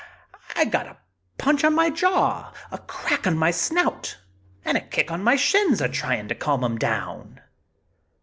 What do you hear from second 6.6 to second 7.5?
him down!"